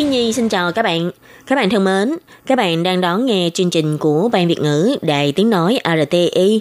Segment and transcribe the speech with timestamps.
[0.00, 1.10] Khi Nhi xin chào các bạn.
[1.46, 4.96] Các bạn thân mến, các bạn đang đón nghe chương trình của Ban Việt ngữ
[5.02, 6.60] Đài Tiếng Nói RTI.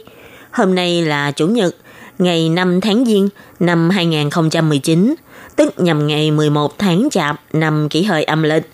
[0.52, 1.76] Hôm nay là Chủ nhật,
[2.18, 3.30] ngày 5 tháng Giêng
[3.60, 5.16] năm 2019,
[5.56, 8.70] tức nhằm ngày 11 tháng Chạp năm kỷ hợi âm lịch.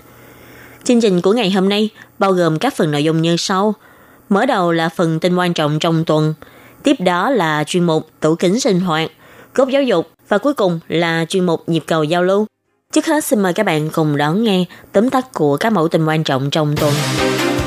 [0.84, 3.74] Chương trình của ngày hôm nay bao gồm các phần nội dung như sau.
[4.30, 6.34] Mở đầu là phần tin quan trọng trong tuần,
[6.84, 9.12] tiếp đó là chuyên mục tủ kính sinh hoạt,
[9.54, 12.46] cốt giáo dục và cuối cùng là chuyên mục nhịp cầu giao lưu.
[12.95, 16.05] Trước hết xin mời các bạn cùng đón nghe tóm tắt của các mẫu tin
[16.05, 16.94] quan trọng trong tuần.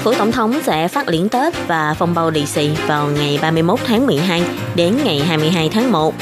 [0.02, 3.80] Phủ Tổng thống sẽ phát liễn Tết và phong bao lì xì vào ngày 31
[3.86, 4.42] tháng 12
[4.74, 6.14] đến ngày 22 tháng 1.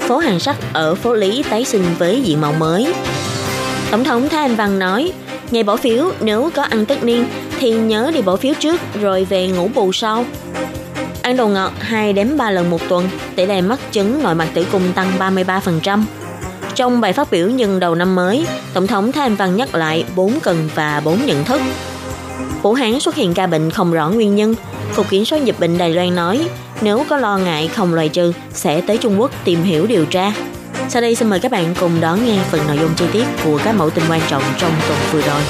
[0.00, 2.94] Phố hàng sắt ở phố Lý tái sinh với diện mạo mới.
[3.90, 5.12] Tổng thống Thái Anh Văn nói,
[5.50, 7.26] ngày bỏ phiếu nếu có ăn tất niên
[7.58, 10.24] thì nhớ đi bỏ phiếu trước rồi về ngủ bù sau.
[11.22, 14.48] Ăn đồ ngọt 2 đến 3 lần một tuần, tỷ lệ mắc chứng nội mạc
[14.54, 16.02] tử cung tăng 33%.
[16.78, 20.04] Trong bài phát biểu nhân đầu năm mới, Tổng thống Thái Anh Văn nhắc lại
[20.16, 21.60] 4 cần và 4 nhận thức.
[22.62, 24.54] Vũ Hán xuất hiện ca bệnh không rõ nguyên nhân.
[24.96, 26.48] Cục Kiểm soát Dịch bệnh Đài Loan nói,
[26.82, 30.32] nếu có lo ngại không loại trừ, sẽ tới Trung Quốc tìm hiểu điều tra.
[30.88, 33.60] Sau đây xin mời các bạn cùng đón nghe phần nội dung chi tiết của
[33.64, 35.40] các mẫu tin quan trọng trong tuần vừa rồi.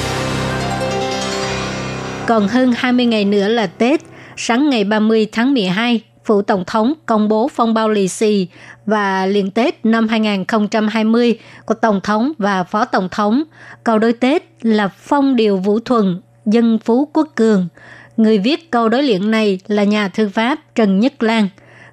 [2.26, 4.00] Còn hơn 20 ngày nữa là Tết,
[4.36, 8.46] sáng ngày 30 tháng 12, Phủ Tổng thống công bố phong bao lì xì
[8.86, 13.42] và liền Tết năm 2020 của Tổng thống và Phó Tổng thống.
[13.84, 17.68] Câu đối Tết là Phong Điều Vũ Thuần, Dân Phú Quốc Cường.
[18.16, 21.48] Người viết câu đối liện này là nhà thư pháp Trần Nhất Lan.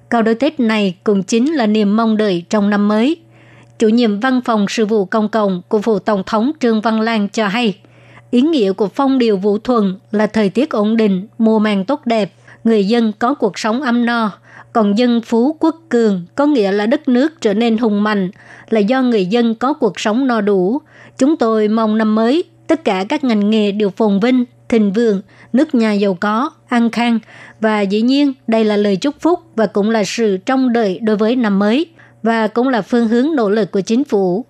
[0.08, 3.16] Câu đối Tết này cũng chính là niềm mong đợi trong năm mới.
[3.78, 7.28] Chủ nhiệm văn phòng sự vụ công cộng của Phủ Tổng thống Trương Văn Lan
[7.28, 7.78] cho hay,
[8.30, 12.00] ý nghĩa của phong điều vũ thuần là thời tiết ổn định, mùa màng tốt
[12.06, 12.32] đẹp,
[12.66, 14.30] người dân có cuộc sống ấm no,
[14.72, 18.30] còn dân phú quốc cường có nghĩa là đất nước trở nên hùng mạnh,
[18.70, 20.80] là do người dân có cuộc sống no đủ.
[21.18, 25.22] Chúng tôi mong năm mới, tất cả các ngành nghề đều phồn vinh, thịnh vượng,
[25.52, 27.18] nước nhà giàu có, an khang.
[27.60, 31.16] Và dĩ nhiên, đây là lời chúc phúc và cũng là sự trông đợi đối
[31.16, 31.86] với năm mới
[32.22, 34.44] và cũng là phương hướng nỗ lực của chính phủ.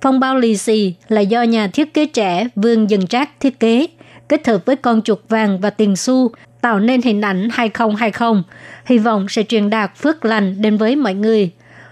[0.00, 3.86] Phong bao lì xì là do nhà thiết kế trẻ Vương Dần Trác thiết kế,
[4.28, 6.30] kết hợp với con chuột vàng và tiền xu
[6.62, 8.42] tạo nên hình ảnh 2020,
[8.84, 11.50] hy vọng sẽ truyền đạt phước lành đến với mọi người.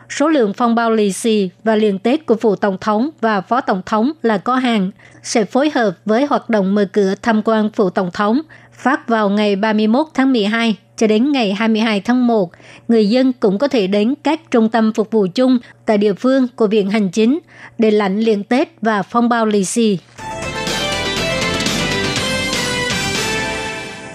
[0.08, 3.60] Số lượng phong bao lì xì và liền Tết của phụ tổng thống và phó
[3.60, 4.90] tổng thống là có hàng,
[5.22, 8.40] sẽ phối hợp với hoạt động mở cửa tham quan phụ tổng thống
[8.72, 12.50] phát vào ngày 31 tháng 12 cho đến ngày 22 tháng 1.
[12.88, 16.48] Người dân cũng có thể đến các trung tâm phục vụ chung tại địa phương
[16.56, 17.38] của Viện Hành Chính
[17.78, 19.98] để lãnh liền Tết và phong bao lì xì.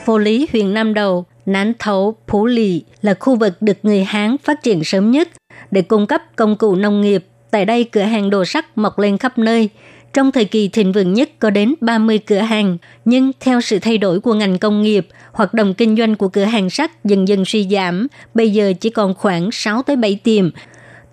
[0.06, 4.36] Phố Lý huyện Nam Đầu, Nán Thấu, Phú Lì là khu vực được người Hán
[4.44, 5.30] phát triển sớm nhất
[5.72, 7.26] để cung cấp công cụ nông nghiệp.
[7.52, 9.70] Tại đây cửa hàng đồ sắt mọc lên khắp nơi.
[10.14, 13.98] Trong thời kỳ thịnh vượng nhất có đến 30 cửa hàng, nhưng theo sự thay
[13.98, 17.46] đổi của ngành công nghiệp, hoạt động kinh doanh của cửa hàng sắt dần dần
[17.46, 20.50] suy giảm, bây giờ chỉ còn khoảng 6 tới 7 tiệm.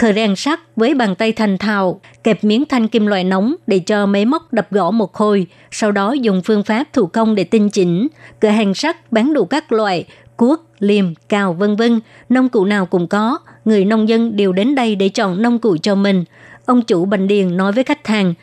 [0.03, 3.79] Thợ rèn sắt với bàn tay thành thạo, kẹp miếng thanh kim loại nóng để
[3.79, 7.45] cho máy móc đập gõ một hồi, sau đó dùng phương pháp thủ công để
[7.45, 8.09] tinh chỉnh.
[8.41, 10.05] Cửa hàng sắt bán đủ các loại,
[10.37, 13.39] cuốc, liềm, cào vân vân, nông cụ nào cũng có.
[13.65, 16.25] Người nông dân đều đến đây để chọn nông cụ cho mình.
[16.67, 18.35] Ông chủ Bành Điền nói với khách hàng,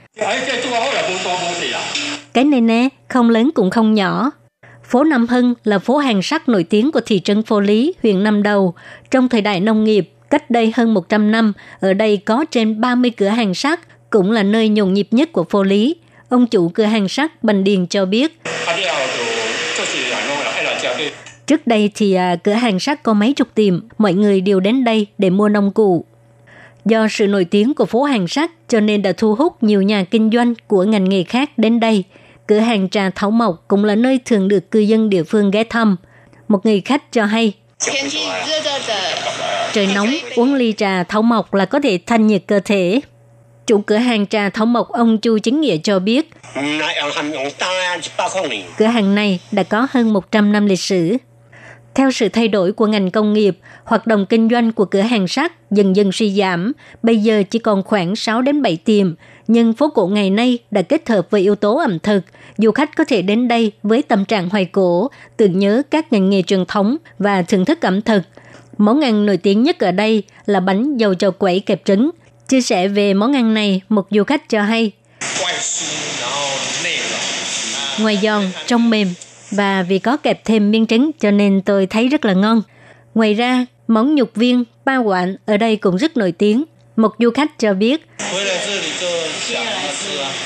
[2.33, 4.31] cái này nè, không lớn cũng không nhỏ.
[4.83, 8.23] Phố Nam Hưng là phố hàng sắt nổi tiếng của thị trấn Phố Lý, huyện
[8.23, 8.73] Nam Đầu.
[9.11, 13.11] Trong thời đại nông nghiệp, cách đây hơn 100 năm, ở đây có trên 30
[13.17, 13.79] cửa hàng sắt,
[14.09, 15.95] cũng là nơi nhộn nhịp nhất của Phố Lý.
[16.29, 18.39] Ông chủ cửa hàng sắt Bành Điền cho biết.
[21.45, 24.83] Trước đây thì à, cửa hàng sắt có mấy chục tiệm, mọi người đều đến
[24.83, 26.05] đây để mua nông cụ.
[26.85, 30.03] Do sự nổi tiếng của phố hàng sắt cho nên đã thu hút nhiều nhà
[30.03, 32.03] kinh doanh của ngành nghề khác đến đây.
[32.47, 35.63] Cửa hàng trà Thảo Mộc cũng là nơi thường được cư dân địa phương ghé
[35.63, 35.95] thăm.
[36.47, 37.53] Một người khách cho hay,
[39.73, 43.01] trời nóng, uống ly trà Thảo Mộc là có thể thanh nhiệt cơ thể.
[43.67, 46.29] Chủ cửa hàng trà Thảo Mộc ông Chu Chính Nghĩa cho biết,
[48.77, 51.17] cửa hàng này đã có hơn 100 năm lịch sử.
[51.95, 55.27] Theo sự thay đổi của ngành công nghiệp, hoạt động kinh doanh của cửa hàng
[55.27, 56.71] sắt dần dần suy giảm,
[57.03, 59.13] bây giờ chỉ còn khoảng 6 đến 7 tiệm,
[59.47, 62.21] nhưng phố cổ ngày nay đã kết hợp với yếu tố ẩm thực.
[62.57, 66.29] Du khách có thể đến đây với tâm trạng hoài cổ, tưởng nhớ các ngành
[66.29, 68.21] nghề truyền thống và thưởng thức ẩm thực.
[68.79, 72.09] Món ăn nổi tiếng nhất ở đây là bánh dầu trầu quẩy kẹp trứng.
[72.47, 74.91] Chia sẻ về món ăn này, một du khách cho hay.
[77.99, 79.07] Ngoài giòn, trong mềm,
[79.51, 82.61] và vì có kẹp thêm miếng trứng cho nên tôi thấy rất là ngon.
[83.15, 86.63] Ngoài ra, món nhục viên, ba quạng ở đây cũng rất nổi tiếng.
[86.95, 88.07] Một du khách cho biết,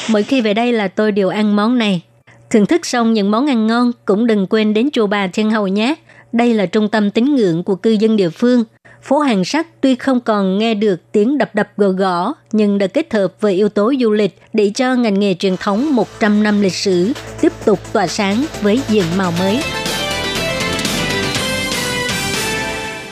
[0.08, 2.02] mỗi khi về đây là tôi đều ăn món này.
[2.50, 5.68] Thưởng thức xong những món ăn ngon cũng đừng quên đến chùa Bà Thiên Hầu
[5.68, 5.96] nhé.
[6.34, 8.64] Đây là trung tâm tín ngưỡng của cư dân địa phương.
[9.02, 12.88] Phố hàng sắt tuy không còn nghe được tiếng đập đập gõ gõ, nhưng đã
[12.88, 16.62] kết hợp với yếu tố du lịch để cho ngành nghề truyền thống 100 năm
[16.62, 19.60] lịch sử tiếp tục tỏa sáng với diện màu mới.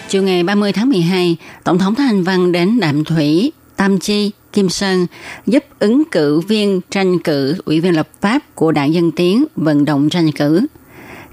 [0.09, 4.31] Chiều ngày 30 tháng 12, Tổng thống Thái Anh Văn đến Đạm Thủy, Tam Chi,
[4.53, 5.07] Kim Sơn
[5.47, 9.85] giúp ứng cử viên tranh cử ủy viên lập pháp của đảng Dân Tiến vận
[9.85, 10.65] động tranh cử.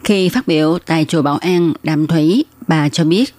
[0.08, 3.34] Khi phát biểu tại chùa Bảo An, Đàm Thủy, bà cho biết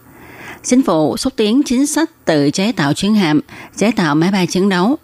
[0.64, 3.40] chính phủ xúc tiến chính sách tự chế tạo chiến hạm,
[3.78, 4.98] chế tạo máy bay chiến đấu.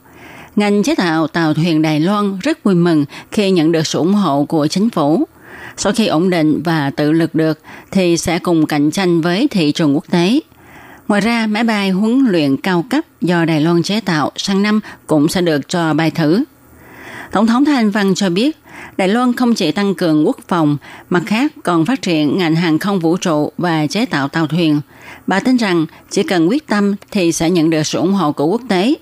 [0.56, 4.14] Ngành chế tạo tàu thuyền Đài Loan rất vui mừng khi nhận được sự ủng
[4.14, 5.28] hộ của chính phủ.
[5.78, 7.60] Sau khi ổn định và tự lực được
[7.92, 10.40] thì sẽ cùng cạnh tranh với thị trường quốc tế.
[11.08, 14.80] Ngoài ra, máy bay huấn luyện cao cấp do Đài Loan chế tạo sang năm
[15.08, 16.44] cũng sẽ được cho bay thử.
[17.32, 18.58] Tổng thống Thanh Văn cho biết,
[18.98, 20.78] Đài Loan không chỉ tăng cường quốc phòng,
[21.10, 24.82] mặt khác còn phát triển ngành hàng không vũ trụ và chế tạo tàu thuyền.
[25.28, 28.46] Bà tin rằng chỉ cần quyết tâm thì sẽ nhận được sự ủng hộ của
[28.46, 28.94] quốc tế.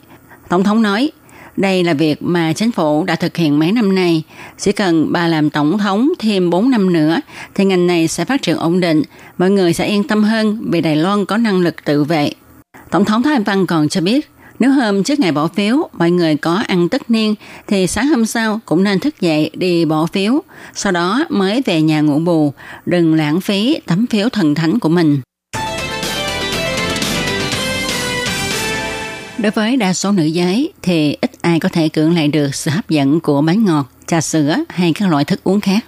[0.50, 1.12] Tổng thống nói,
[1.58, 4.24] đây là việc mà chính phủ đã thực hiện mấy năm nay.
[4.58, 7.20] Chỉ cần bà làm tổng thống thêm 4 năm nữa
[7.56, 9.02] thì ngành này sẽ phát triển ổn định.
[9.38, 12.32] Mọi người sẽ yên tâm hơn vì Đài Loan có năng lực tự vệ.
[12.92, 14.30] Tổng thống Thái Anh Văn còn cho biết,
[14.64, 17.36] nếu hôm trước ngày bỏ phiếu mọi người có ăn tất niên
[17.68, 20.42] thì sáng hôm sau cũng nên thức dậy đi bỏ phiếu,
[20.74, 22.54] sau đó mới về nhà ngủ bù,
[22.86, 25.22] đừng lãng phí tấm phiếu thần thánh của mình.
[29.38, 32.72] Đối với đa số nữ giới thì ít ai có thể cưỡng lại được sự
[32.72, 35.86] hấp dẫn của bánh ngọt, trà sữa hay các loại thức uống khác.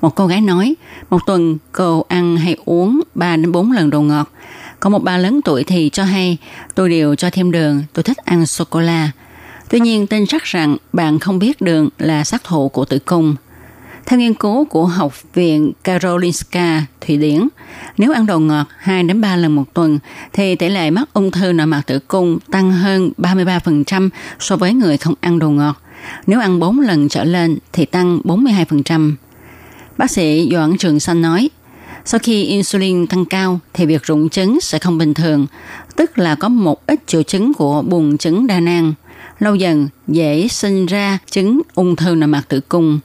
[0.00, 0.74] Một cô gái nói,
[1.10, 4.32] một tuần cô ăn hay uống 3 đến 4 lần đồ ngọt.
[4.80, 6.38] Còn một bà lớn tuổi thì cho hay,
[6.74, 9.10] tôi đều cho thêm đường, tôi thích ăn sô-cô-la.
[9.68, 13.36] Tuy nhiên tin chắc rằng bạn không biết đường là sát thủ của tử cung.
[14.06, 17.48] Theo nghiên cứu của Học viện Karolinska, Thụy Điển,
[17.98, 19.98] nếu ăn đồ ngọt 2 đến 3 lần một tuần
[20.32, 24.08] thì tỷ lệ mắc ung thư nội mạc tử cung tăng hơn 33%
[24.38, 25.82] so với người không ăn đồ ngọt.
[26.26, 29.14] Nếu ăn 4 lần trở lên thì tăng 42%.
[29.98, 31.50] Bác sĩ Doãn Trường Xanh nói,
[32.06, 35.46] sau khi insulin tăng cao thì việc rụng trứng sẽ không bình thường,
[35.96, 38.92] tức là có một ít triệu chứng của buồng trứng đa nang.
[39.38, 43.00] Lâu dần dễ sinh ra chứng ung thư nội mạc tử cung.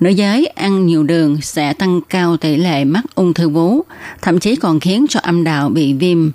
[0.00, 3.82] Nữ giới ăn nhiều đường sẽ tăng cao tỷ lệ mắc ung thư vú,
[4.22, 6.30] thậm chí còn khiến cho âm đạo bị viêm.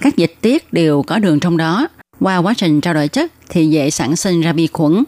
[0.00, 1.88] Các dịch tiết đều có đường trong đó.
[2.20, 5.04] Qua quá trình trao đổi chất thì dễ sản sinh ra vi khuẩn.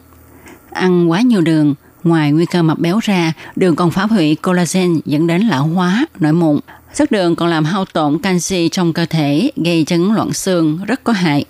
[0.70, 1.74] Ăn quá nhiều đường,
[2.06, 6.06] ngoài nguy cơ mập béo ra, đường còn phá hủy collagen dẫn đến lão hóa,
[6.20, 6.60] nổi mụn.
[6.94, 11.04] Chất đường còn làm hao tổn canxi trong cơ thể, gây chứng loạn xương, rất
[11.04, 11.44] có hại.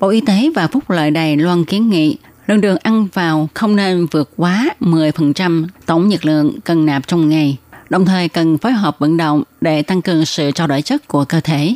[0.00, 2.16] Bộ Y tế và Phúc Lợi Đài Loan kiến nghị
[2.46, 7.28] Lượng đường ăn vào không nên vượt quá 10% tổng nhiệt lượng cần nạp trong
[7.28, 7.56] ngày.
[7.90, 11.24] Đồng thời cần phối hợp vận động để tăng cường sự trao đổi chất của
[11.24, 11.74] cơ thể.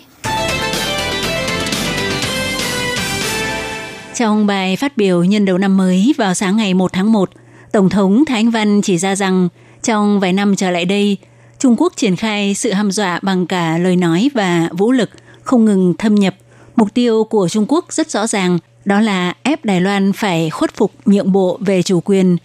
[4.14, 7.30] Trong bài phát biểu nhân đầu năm mới vào sáng ngày 1 tháng 1,
[7.72, 9.48] Tổng thống Thái Anh Văn chỉ ra rằng
[9.82, 11.16] trong vài năm trở lại đây,
[11.58, 15.10] Trung Quốc triển khai sự hăm dọa bằng cả lời nói và vũ lực
[15.42, 16.34] không ngừng thâm nhập.
[16.76, 20.74] Mục tiêu của Trung Quốc rất rõ ràng đó là ép Đài Loan phải khuất
[20.74, 22.36] phục nhượng bộ về chủ quyền.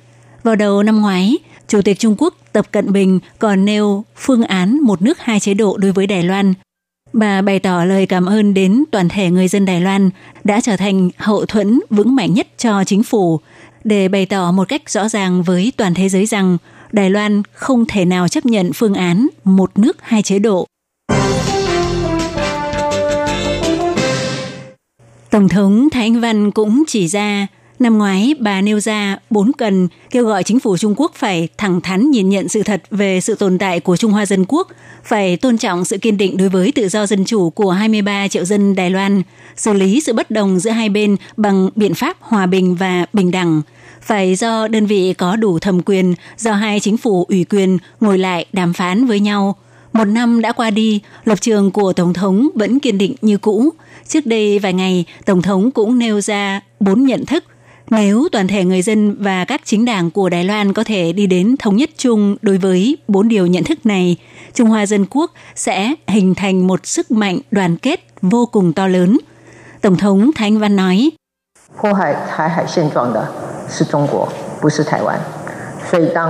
[0.44, 4.80] Vào đầu năm ngoái, Chủ tịch Trung Quốc Tập Cận Bình còn nêu phương án
[4.80, 6.54] một nước hai chế độ đối với Đài Loan.
[7.14, 10.10] Bà bày tỏ lời cảm ơn đến toàn thể người dân Đài Loan
[10.44, 13.40] đã trở thành hậu thuẫn vững mạnh nhất cho chính phủ
[13.86, 16.58] để bày tỏ một cách rõ ràng với toàn thế giới rằng
[16.92, 20.68] Đài Loan không thể nào chấp nhận phương án một nước hai chế độ.
[25.30, 27.48] Tổng thống Thái Anh Văn cũng chỉ ra,
[27.80, 31.82] năm ngoái bà nêu ra bốn cần kêu gọi chính phủ Trung Quốc phải thẳng
[31.82, 34.68] thắn nhìn nhận sự thật về sự tồn tại của Trung Hoa Dân Quốc,
[35.04, 38.46] phải tôn trọng sự kiên định đối với tự do dân chủ của 23 triệu
[38.46, 39.22] dân Đài Loan,
[39.56, 43.32] xử lý sự bất đồng giữa hai bên bằng biện pháp hòa bình và bình
[43.32, 43.62] đẳng,
[44.02, 48.18] phải do đơn vị có đủ thẩm quyền, do hai chính phủ ủy quyền ngồi
[48.18, 49.56] lại đàm phán với nhau–
[49.96, 53.70] Một năm đã qua đi, lập trường của Tổng thống vẫn kiên định như cũ.
[54.08, 57.44] Trước đây vài ngày, Tổng thống cũng nêu ra bốn nhận thức.
[57.90, 61.28] Nếu toàn thể người dân và các chính đảng của Đài Loan có thể đi
[61.28, 64.18] đến thống nhất chung đối với bốn điều nhận thức này,
[64.54, 68.88] Trung Hoa Dân Quốc sẽ hình thành một sức mạnh đoàn kết vô cùng to
[68.88, 69.18] lớn.
[69.82, 71.12] Tổng thống Thanh Văn nói:
[71.82, 73.26] "Phô hại Thái Hải Xên Trọng đó
[73.80, 74.30] là Trung Quốc,
[74.62, 76.30] không phải Anh Văn nói,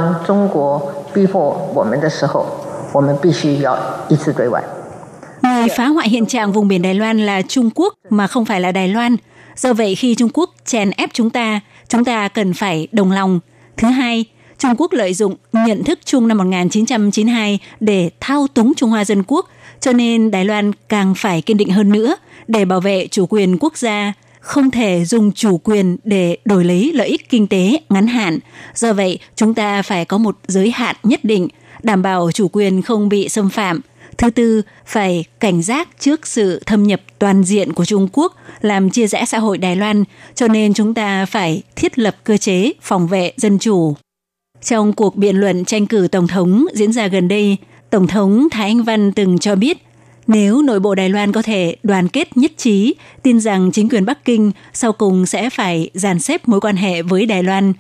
[5.44, 8.62] Người phá hoại hiện trạng vùng biển Đài Loan là Trung Quốc mà không phải
[8.62, 9.16] là Đài Loan.
[9.56, 13.40] Do vậy khi Trung Quốc chèn ép chúng ta, chúng ta cần phải đồng lòng.
[13.78, 14.26] Thứ hai,
[14.58, 19.24] Trung Quốc lợi dụng nhận thức chung năm 1992 để thao túng Trung Hoa Dân
[19.28, 22.16] Quốc, cho nên Đài Loan càng phải kiên định hơn nữa
[22.48, 26.92] để bảo vệ chủ quyền quốc gia, không thể dùng chủ quyền để đổi lấy
[26.94, 28.40] lợi ích kinh tế ngắn hạn.
[28.76, 31.48] Do vậy, chúng ta phải có một giới hạn nhất định,
[31.84, 33.82] đảm bảo chủ quyền không bị xâm phạm.
[34.18, 38.90] Thứ tư, phải cảnh giác trước sự thâm nhập toàn diện của Trung Quốc làm
[38.90, 40.04] chia rẽ xã hội Đài Loan,
[40.36, 43.96] cho nên chúng ta phải thiết lập cơ chế phòng vệ dân chủ.
[44.64, 47.58] Trong cuộc biện luận tranh cử Tổng thống diễn ra gần đây,
[47.90, 49.78] Tổng thống Thái Anh Văn từng cho biết
[50.28, 54.06] nếu nội bộ Đài Loan có thể đoàn kết nhất trí, tin rằng chính quyền
[54.06, 57.74] Bắc Kinh sau cùng sẽ phải dàn xếp mối quan hệ với Đài Loan.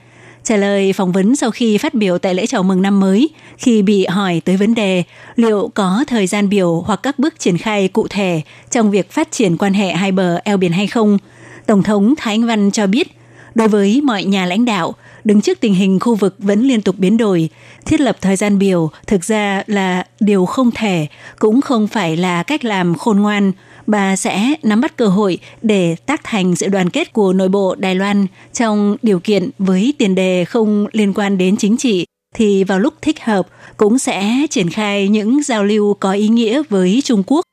[0.45, 3.81] Trả lời phỏng vấn sau khi phát biểu tại lễ chào mừng năm mới, khi
[3.81, 5.03] bị hỏi tới vấn đề
[5.35, 9.31] liệu có thời gian biểu hoặc các bước triển khai cụ thể trong việc phát
[9.31, 11.17] triển quan hệ hai bờ eo biển hay không,
[11.65, 13.07] Tổng thống Thái Anh Văn cho biết,
[13.55, 16.95] đối với mọi nhà lãnh đạo, đứng trước tình hình khu vực vẫn liên tục
[16.97, 17.49] biến đổi,
[17.85, 21.07] thiết lập thời gian biểu thực ra là điều không thể,
[21.39, 23.51] cũng không phải là cách làm khôn ngoan.
[23.87, 27.75] Bà sẽ nắm bắt cơ hội để tác thành sự đoàn kết của nội bộ
[27.75, 32.05] Đài Loan trong điều kiện với tiền đề không liên quan đến chính trị
[32.35, 36.61] thì vào lúc thích hợp cũng sẽ triển khai những giao lưu có ý nghĩa
[36.69, 37.45] với Trung Quốc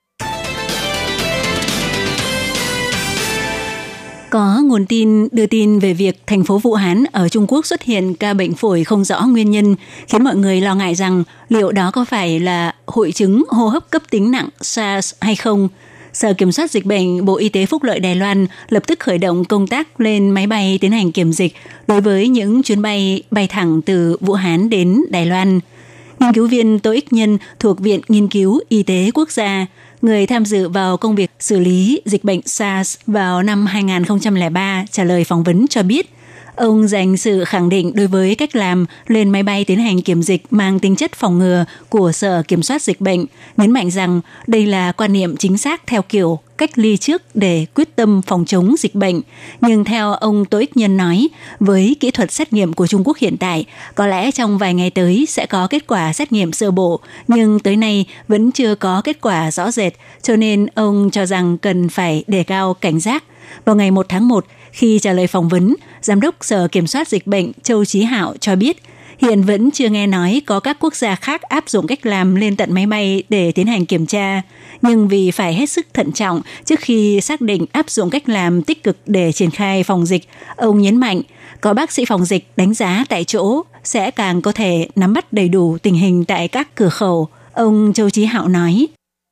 [4.33, 7.83] Có nguồn tin đưa tin về việc thành phố Vũ Hán ở Trung Quốc xuất
[7.83, 9.77] hiện ca bệnh phổi không rõ nguyên nhân,
[10.09, 13.91] khiến mọi người lo ngại rằng liệu đó có phải là hội chứng hô hấp
[13.91, 15.69] cấp tính nặng SARS hay không.
[16.13, 19.19] Sở Kiểm soát Dịch bệnh Bộ Y tế Phúc lợi Đài Loan lập tức khởi
[19.19, 21.55] động công tác lên máy bay tiến hành kiểm dịch
[21.87, 25.61] đối với những chuyến bay bay thẳng từ Vũ Hán đến Đài Loan.
[26.19, 29.67] Nghiên cứu viên Tô Ích Nhân thuộc Viện Nghiên cứu Y tế Quốc gia
[30.03, 35.05] người tham dự vào công việc xử lý dịch bệnh SARS vào năm 2003 trả
[35.05, 36.11] lời phỏng vấn cho biết–
[36.57, 40.23] Ông dành sự khẳng định đối với cách làm lên máy bay tiến hành kiểm
[40.23, 43.25] dịch mang tính chất phòng ngừa của Sở Kiểm soát Dịch bệnh,
[43.57, 47.67] nhấn mạnh rằng đây là quan niệm chính xác theo kiểu cách ly trước để
[47.75, 49.21] quyết tâm phòng chống dịch bệnh.
[49.61, 51.29] Nhưng theo ông Tô Ích Nhân nói,
[51.61, 54.91] với kỹ thuật xét nghiệm của Trung Quốc hiện tại, có lẽ trong vài ngày
[54.91, 59.01] tới sẽ có kết quả xét nghiệm sơ bộ, nhưng tới nay vẫn chưa có
[59.05, 59.93] kết quả rõ rệt,
[60.23, 63.25] cho nên ông cho rằng cần phải đề cao cảnh giác.
[63.65, 67.09] Vào ngày 1 tháng 1, khi trả lời phỏng vấn, Giám đốc Sở Kiểm soát
[67.09, 68.83] Dịch bệnh Châu Chí Hạo cho biết
[69.19, 72.57] hiện vẫn chưa nghe nói có các quốc gia khác áp dụng cách làm lên
[72.57, 74.43] tận máy bay để tiến hành kiểm tra.
[74.83, 78.63] Nhưng vì phải hết sức thận trọng trước khi xác định áp dụng cách làm
[78.63, 81.21] tích cực để triển khai phòng dịch, ông nhấn mạnh
[81.61, 85.33] có bác sĩ phòng dịch đánh giá tại chỗ sẽ càng có thể nắm bắt
[85.33, 87.29] đầy đủ tình hình tại các cửa khẩu.
[87.53, 88.87] Ông Châu Chí Hạo nói.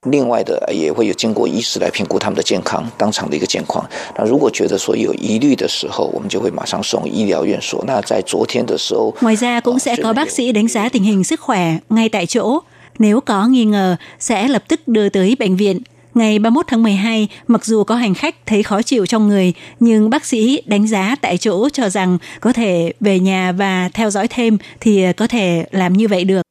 [0.10, 3.84] 另外的也会有经过医师来评估他们的健康，当场的一个健况。
[4.16, 7.84] 那如果觉得说有疑虑的时候，我们就会马上送医疗院所。
[7.88, 12.60] 那在昨天的时候，ngoài ra cũng sẽ có bác sĩ đánh giá tình hình sức khỏe ngay tại chỗ.
[13.00, 15.80] Nếu có nghi ngờ, sẽ lập tức đưa tới bệnh viện.
[16.14, 20.10] Ngày 31 tháng 12, mặc dù có hành khách thấy khó chịu trong người, nhưng
[20.10, 24.28] bác sĩ đánh giá tại chỗ cho rằng có thể về nhà và theo dõi
[24.28, 26.42] thêm thì có thể làm như vậy được.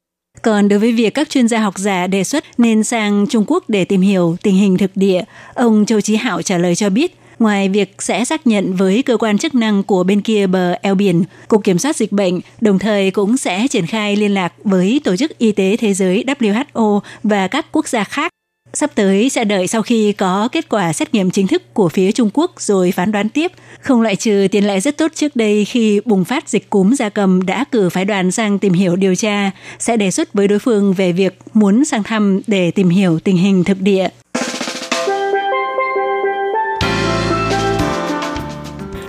[0.41, 3.63] Còn đối với việc các chuyên gia học giả đề xuất nên sang Trung Quốc
[3.67, 7.15] để tìm hiểu tình hình thực địa, ông Châu Chí Hạo trả lời cho biết,
[7.39, 10.96] ngoài việc sẽ xác nhận với cơ quan chức năng của bên kia bờ eo
[10.96, 15.01] biển, Cục Kiểm soát Dịch bệnh đồng thời cũng sẽ triển khai liên lạc với
[15.03, 18.31] Tổ chức Y tế Thế giới WHO và các quốc gia khác.
[18.74, 22.12] Sắp tới sẽ đợi sau khi có kết quả xét nghiệm chính thức của phía
[22.12, 23.52] Trung Quốc rồi phán đoán tiếp.
[23.82, 27.10] Không loại trừ tiền lệ rất tốt trước đây khi bùng phát dịch cúm gia
[27.10, 30.60] cầm đã cử phái đoàn sang tìm hiểu điều tra, sẽ đề xuất với đối
[30.60, 34.08] phương về việc muốn sang thăm để tìm hiểu tình hình thực địa.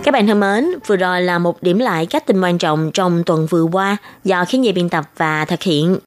[0.05, 3.23] Các bạn thân mến, vừa rồi là một điểm lại các tin quan trọng trong
[3.26, 5.99] tuần vừa qua do khiến dây biên tập và thực hiện.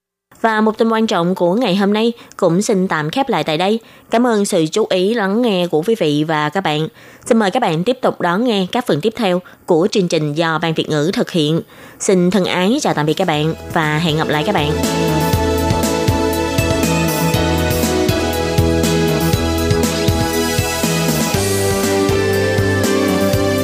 [0.44, 3.58] Và một tin quan trọng của ngày hôm nay cũng xin tạm khép lại tại
[3.58, 3.80] đây.
[4.12, 6.88] Cảm ơn sự chú ý lắng nghe của quý vị và các bạn.
[7.26, 10.34] Xin mời các bạn tiếp tục đón nghe các phần tiếp theo của chương trình
[10.34, 11.62] do Ban Việt ngữ thực hiện.
[12.00, 14.72] Xin thân ái chào tạm biệt các bạn và hẹn gặp lại các bạn.